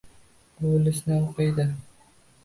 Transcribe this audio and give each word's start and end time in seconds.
«Uliss»ni 0.69 1.17
o’qiydi 1.17 1.65